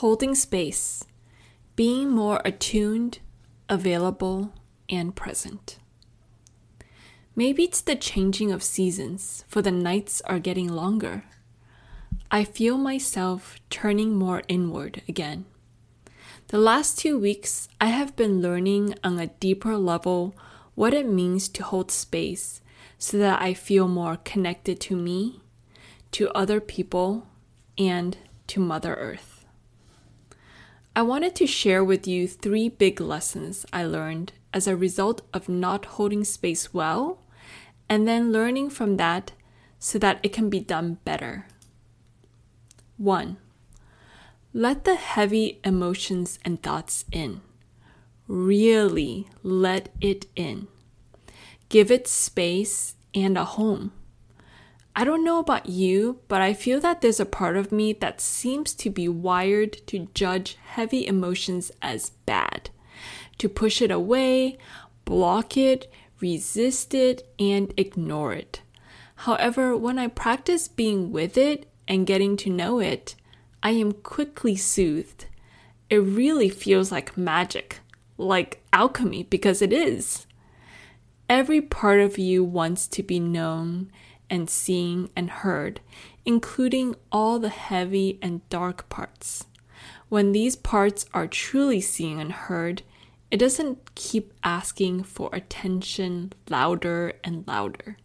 [0.00, 1.04] Holding space,
[1.76, 3.18] being more attuned,
[3.68, 4.54] available,
[4.88, 5.76] and present.
[7.36, 11.24] Maybe it's the changing of seasons, for the nights are getting longer.
[12.30, 15.44] I feel myself turning more inward again.
[16.48, 20.34] The last two weeks, I have been learning on a deeper level
[20.74, 22.62] what it means to hold space
[22.96, 25.42] so that I feel more connected to me,
[26.12, 27.26] to other people,
[27.76, 29.29] and to Mother Earth.
[30.94, 35.48] I wanted to share with you three big lessons I learned as a result of
[35.48, 37.20] not holding space well,
[37.88, 39.32] and then learning from that
[39.78, 41.46] so that it can be done better.
[42.96, 43.36] 1.
[44.52, 47.40] Let the heavy emotions and thoughts in.
[48.26, 50.66] Really let it in.
[51.68, 53.92] Give it space and a home.
[54.94, 58.20] I don't know about you, but I feel that there's a part of me that
[58.20, 62.70] seems to be wired to judge heavy emotions as bad,
[63.38, 64.58] to push it away,
[65.04, 68.62] block it, resist it, and ignore it.
[69.14, 73.14] However, when I practice being with it and getting to know it,
[73.62, 75.26] I am quickly soothed.
[75.88, 77.78] It really feels like magic,
[78.18, 80.26] like alchemy, because it is.
[81.28, 83.92] Every part of you wants to be known
[84.30, 85.80] and seen and heard,
[86.24, 89.46] including all the heavy and dark parts.
[90.08, 92.82] When these parts are truly seen and heard,
[93.30, 97.96] it doesn't keep asking for attention louder and louder.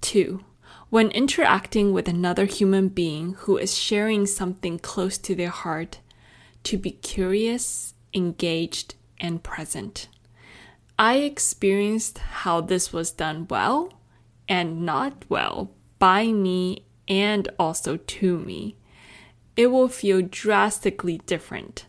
[0.00, 0.44] 2.
[0.90, 5.98] When interacting with another human being who is sharing something close to their heart,
[6.62, 10.08] to be curious, engaged, and present.
[10.98, 13.92] I experienced how this was done well
[14.48, 18.76] and not well by me and also to me.
[19.56, 21.86] It will feel drastically different.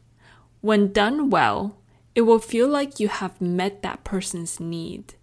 [0.62, 1.78] When done well,
[2.14, 5.16] it will feel like you have met that person's need.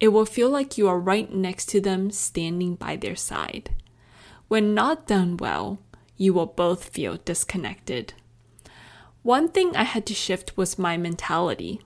[0.00, 3.74] It will feel like you are right next to them, standing by their side.
[4.48, 5.78] When not done well,
[6.16, 8.14] you will both feel disconnected.
[9.22, 11.80] One thing I had to shift was my mentality.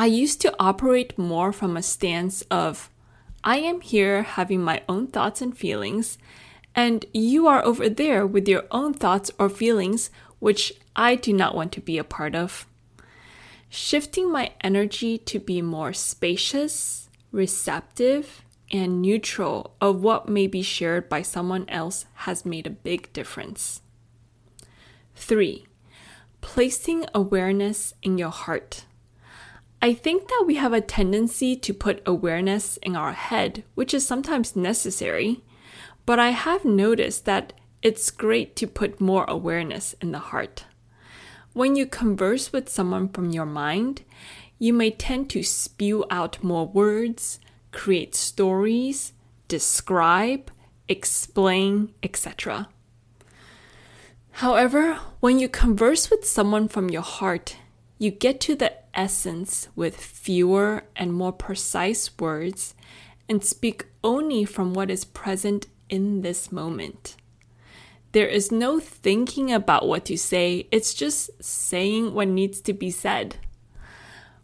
[0.00, 2.88] I used to operate more from a stance of,
[3.42, 6.18] I am here having my own thoughts and feelings,
[6.72, 11.56] and you are over there with your own thoughts or feelings, which I do not
[11.56, 12.68] want to be a part of
[13.68, 21.08] shifting my energy to be more spacious, receptive, and neutral of what may be shared
[21.08, 23.80] by someone else has made a big difference.
[25.16, 25.66] 3.
[26.40, 28.84] Placing awareness in your heart.
[29.80, 34.04] I think that we have a tendency to put awareness in our head, which is
[34.04, 35.42] sometimes necessary,
[36.04, 40.64] but I have noticed that it's great to put more awareness in the heart.
[41.52, 44.02] When you converse with someone from your mind,
[44.58, 47.38] you may tend to spew out more words,
[47.70, 49.12] create stories,
[49.46, 50.50] describe,
[50.88, 52.68] explain, etc.
[54.32, 57.56] However, when you converse with someone from your heart,
[57.98, 62.74] you get to the essence with fewer and more precise words
[63.28, 67.16] and speak only from what is present in this moment.
[68.12, 72.90] There is no thinking about what to say, it's just saying what needs to be
[72.90, 73.36] said.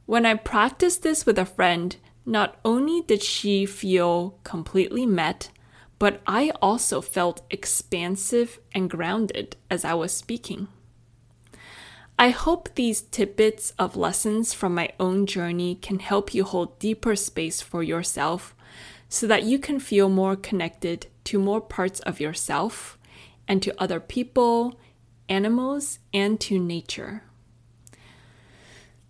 [0.06, 5.50] When I practiced this with a friend, not only did she feel completely met,
[5.98, 10.68] but I also felt expansive and grounded as I was speaking.
[12.18, 17.16] I hope these tidbits of lessons from my own journey can help you hold deeper
[17.16, 18.54] space for yourself
[19.08, 22.98] so that you can feel more connected to more parts of yourself
[23.48, 24.78] and to other people,
[25.28, 27.24] animals, and to nature.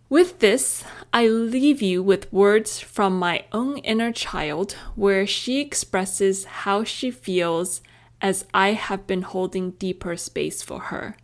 [0.09, 6.45] With this, I leave you with words from my own inner child where she expresses
[6.45, 7.83] how she feels
[8.21, 11.17] as I have been holding deeper space for her.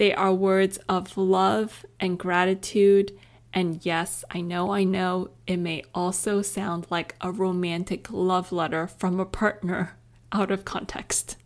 [0.00, 3.12] They are words of love and gratitude.
[3.52, 8.86] And yes, I know, I know, it may also sound like a romantic love letter
[8.86, 9.98] from a partner
[10.32, 11.36] out of context.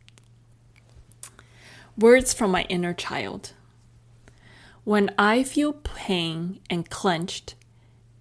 [1.99, 3.55] Words from my inner child.
[4.85, 7.57] When I feel pain and clenched,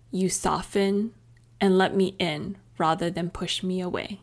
[0.09, 1.13] you soften
[1.61, 4.19] and let me in rather than push me away.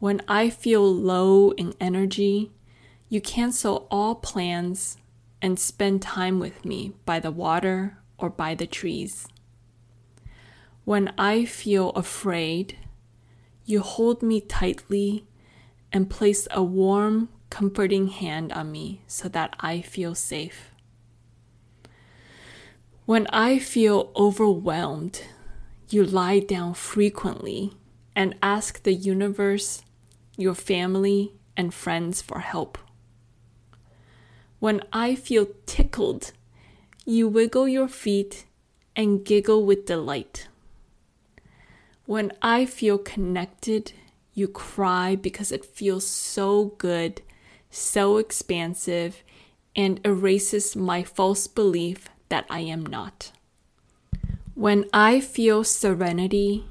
[0.00, 2.50] When I feel low in energy,
[3.10, 4.96] you cancel all plans
[5.42, 9.26] and spend time with me by the water or by the trees.
[10.84, 12.78] When I feel afraid,
[13.64, 15.24] you hold me tightly
[15.92, 20.70] and place a warm, comforting hand on me so that I feel safe.
[23.06, 25.22] When I feel overwhelmed,
[25.88, 27.72] you lie down frequently
[28.14, 29.82] and ask the universe,
[30.36, 32.78] your family, and friends for help.
[34.60, 36.32] When I feel tickled,
[37.06, 38.44] you wiggle your feet
[38.94, 40.48] and giggle with delight.
[42.04, 43.92] When I feel connected,
[44.34, 47.22] you cry because it feels so good,
[47.70, 49.22] so expansive,
[49.74, 53.32] and erases my false belief that I am not.
[54.54, 56.66] When I feel serenity,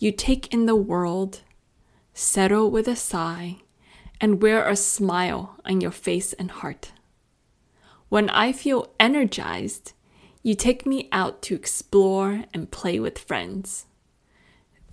[0.00, 1.42] you take in the world,
[2.14, 3.58] settle with a sigh,
[4.20, 6.90] and wear a smile on your face and heart.
[8.16, 9.92] When I feel energized,
[10.42, 13.84] you take me out to explore and play with friends.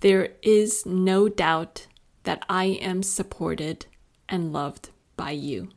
[0.00, 1.86] There is no doubt
[2.24, 3.86] that I am supported
[4.28, 5.70] and loved by you.